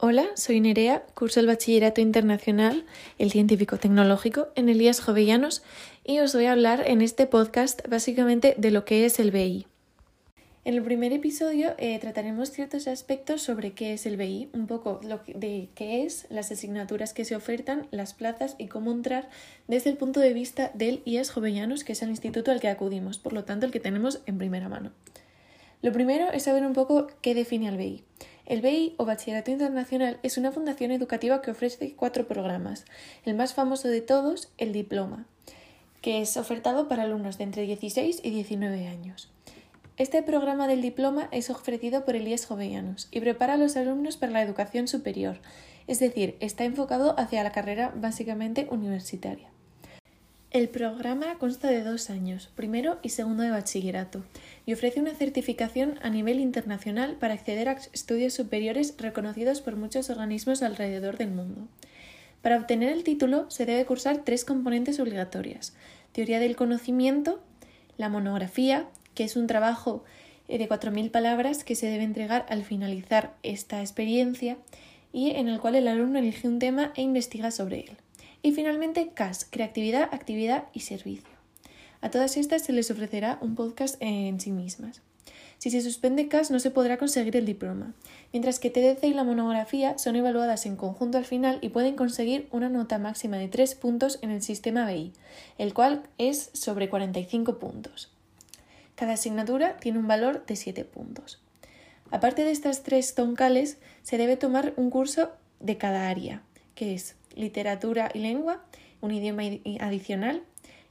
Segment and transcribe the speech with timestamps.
[0.00, 2.84] Hola, soy Nerea, curso el Bachillerato Internacional,
[3.18, 5.64] el Científico Tecnológico, en Elías Jovellanos
[6.04, 9.66] y os voy a hablar en este podcast básicamente de lo que es el BI.
[10.64, 15.00] En el primer episodio eh, trataremos ciertos aspectos sobre qué es el BI, un poco
[15.34, 19.28] de qué es, las asignaturas que se ofertan, las plazas y cómo entrar
[19.66, 23.18] desde el punto de vista del IES Jovellanos, que es el instituto al que acudimos,
[23.18, 24.92] por lo tanto el que tenemos en primera mano.
[25.82, 28.04] Lo primero es saber un poco qué define al BI.
[28.48, 32.86] El BI o Bachillerato Internacional es una fundación educativa que ofrece cuatro programas.
[33.26, 35.26] El más famoso de todos, el diploma,
[36.00, 39.30] que es ofertado para alumnos de entre 16 y 19 años.
[39.98, 44.32] Este programa del diploma es ofrecido por Elías Jovellanos y prepara a los alumnos para
[44.32, 45.40] la educación superior,
[45.86, 49.50] es decir, está enfocado hacia la carrera básicamente universitaria.
[50.50, 54.24] El programa consta de dos años, primero y segundo de bachillerato,
[54.64, 60.08] y ofrece una certificación a nivel internacional para acceder a estudios superiores reconocidos por muchos
[60.08, 61.68] organismos alrededor del mundo.
[62.40, 65.74] Para obtener el título se debe cursar tres componentes obligatorias.
[66.12, 67.42] Teoría del conocimiento,
[67.98, 70.02] la monografía, que es un trabajo
[70.48, 74.56] eh, de 4.000 palabras que se debe entregar al finalizar esta experiencia
[75.12, 77.98] y en el cual el alumno elige un tema e investiga sobre él.
[78.42, 81.28] Y finalmente, CAS, creatividad, actividad y servicio.
[82.00, 85.02] A todas estas se les ofrecerá un podcast en sí mismas.
[85.58, 87.92] Si se suspende CAS no se podrá conseguir el diploma,
[88.32, 92.48] mientras que TDC y la monografía son evaluadas en conjunto al final y pueden conseguir
[92.52, 95.12] una nota máxima de 3 puntos en el sistema BI,
[95.58, 98.12] el cual es sobre 45 puntos.
[98.94, 101.40] Cada asignatura tiene un valor de 7 puntos.
[102.10, 106.42] Aparte de estas tres toncales, se debe tomar un curso de cada área,
[106.74, 108.64] que es literatura y lengua,
[109.00, 109.44] un idioma
[109.80, 110.42] adicional,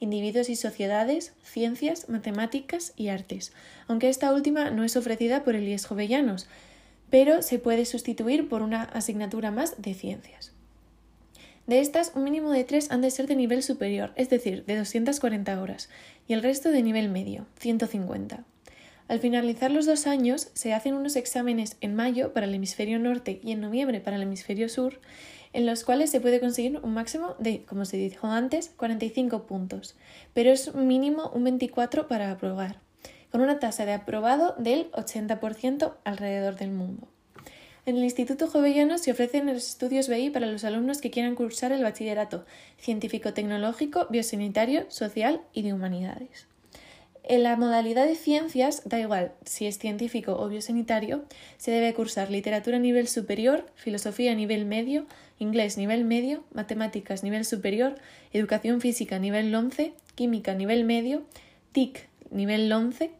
[0.00, 3.52] individuos y sociedades, ciencias, matemáticas y artes,
[3.88, 6.46] aunque esta última no es ofrecida por el IES Jovellanos,
[7.10, 10.52] pero se puede sustituir por una asignatura más de ciencias.
[11.66, 14.76] De estas, un mínimo de tres han de ser de nivel superior, es decir, de
[14.76, 15.88] 240 horas,
[16.28, 18.44] y el resto de nivel medio, 150.
[19.06, 23.38] Al finalizar los dos años, se hacen unos exámenes en mayo para el hemisferio norte
[23.42, 24.98] y en noviembre para el hemisferio sur,
[25.52, 29.94] en los cuales se puede conseguir un máximo de, como se dijo antes, 45 puntos,
[30.32, 32.80] pero es mínimo un 24 para aprobar,
[33.30, 37.06] con una tasa de aprobado del 80% alrededor del mundo.
[37.84, 41.72] En el Instituto Jovellano se ofrecen los estudios BI para los alumnos que quieran cursar
[41.72, 42.46] el bachillerato
[42.78, 46.46] científico-tecnológico, biosanitario, social y de humanidades.
[47.26, 51.24] En la modalidad de ciencias, da igual si es científico o biosanitario,
[51.56, 55.06] se debe cursar literatura a nivel superior, filosofía a nivel medio,
[55.38, 57.94] inglés nivel medio, matemáticas nivel superior,
[58.34, 61.22] educación física nivel 11, química nivel medio,
[61.72, 63.12] TIC nivel 11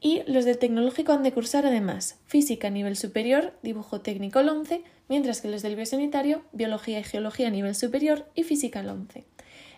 [0.00, 5.42] y los del tecnológico han de cursar además física nivel superior, dibujo técnico 11, mientras
[5.42, 9.26] que los del biosanitario, biología y geología nivel superior y física 11.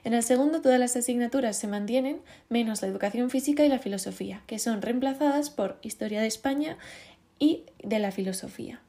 [0.02, 4.42] En el segundo todas las asignaturas se mantienen, menos la educación física y la filosofía,
[4.46, 6.78] que son reemplazadas por historia de España
[7.38, 8.80] y de la filosofía.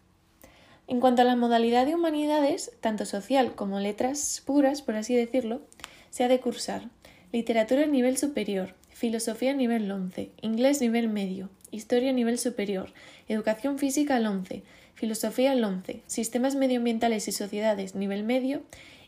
[0.88, 5.62] En cuanto a la modalidad de humanidades, tanto social como letras puras, por así decirlo,
[6.10, 6.90] se ha de cursar
[7.32, 12.94] literatura a nivel superior, filosofía a nivel 11, inglés nivel medio, historia a nivel superior,
[13.28, 14.64] educación física al 11,
[14.96, 18.64] filosofía al 11, sistemas medioambientales y sociedades nivel medio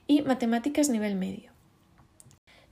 [0.07, 1.52] y matemáticas nivel medio.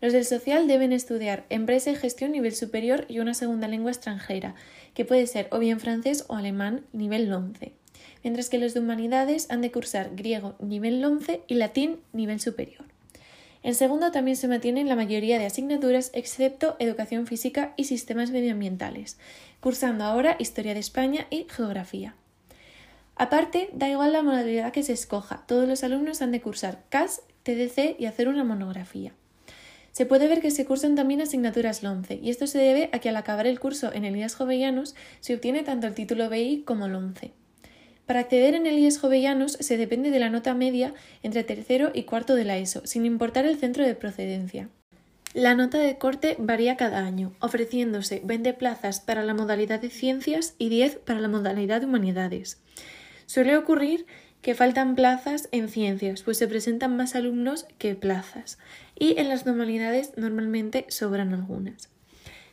[0.02, 4.56] Los del social deben estudiar empresa y gestión nivel superior y una segunda lengua extranjera,
[4.96, 7.72] que puede ser o bien francés o alemán nivel 11,
[8.24, 12.86] mientras que los de humanidades han de cursar griego nivel 11 y latín nivel superior.
[13.62, 19.20] En segundo también se mantienen la mayoría de asignaturas excepto educación física y sistemas medioambientales,
[19.60, 22.16] cursando ahora historia de España y geografía.
[23.16, 27.22] Aparte, da igual la modalidad que se escoja, todos los alumnos han de cursar CAS,
[27.44, 29.14] TDC y hacer una monografía.
[29.92, 33.10] Se puede ver que se cursan también asignaturas LONCE, y esto se debe a que
[33.10, 37.34] al acabar el curso en Elías Jovellanos se obtiene tanto el título BI como LONCE.
[38.06, 40.94] Para acceder en Elías Jovellanos se depende de la nota media
[41.24, 44.70] entre tercero y cuarto de la ESO, sin importar el centro de procedencia.
[45.34, 50.56] La nota de corte varía cada año, ofreciéndose 20 plazas para la modalidad de ciencias
[50.58, 52.62] y 10 para la modalidad de humanidades.
[53.28, 54.06] Suele ocurrir
[54.42, 58.58] que faltan plazas en ciencias, pues se presentan más alumnos que plazas,
[58.98, 61.90] y en las normalidades normalmente sobran algunas.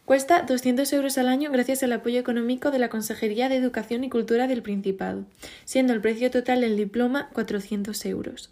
[0.05, 4.09] Cuesta 200 euros al año gracias al apoyo económico de la Consejería de Educación y
[4.09, 5.27] Cultura del Principado,
[5.67, 8.51] siendo el precio total del diploma 400 euros.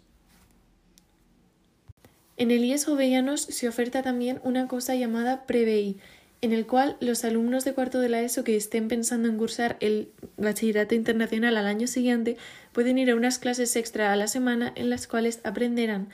[2.37, 5.97] En el IES Jovellanos se oferta también una cosa llamada PreBI,
[6.41, 9.77] en el cual los alumnos de cuarto de la ESO que estén pensando en cursar
[9.79, 12.37] el bachillerato internacional al año siguiente
[12.77, 16.09] pueden ir a unas clases extra a la semana en las cuales aprenderán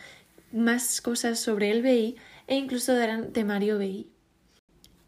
[0.54, 2.16] más cosas sobre el BI
[2.48, 4.10] e incluso darán temario BI.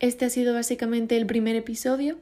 [0.02, 2.18] Este ha sido básicamente el primer episodio.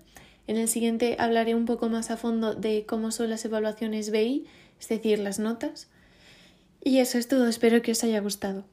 [0.45, 4.45] En el siguiente hablaré un poco más a fondo de cómo son las evaluaciones BI,
[4.79, 5.87] es decir, las notas.
[6.83, 8.65] Y eso es todo, espero que os haya gustado.